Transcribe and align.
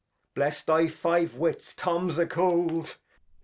Bless 0.33 0.63
thy 0.63 0.87
five 0.87 1.35
Wits. 1.35 1.75
Tom's 1.75 2.17
a 2.17 2.25
cold. 2.25 2.95